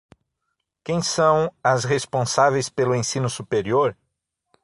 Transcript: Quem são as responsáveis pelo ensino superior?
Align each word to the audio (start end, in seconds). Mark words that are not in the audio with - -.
Quem 0.83 0.99
são 1.03 1.53
as 1.63 1.83
responsáveis 1.83 2.69
pelo 2.69 2.95
ensino 2.95 3.29
superior? 3.29 3.95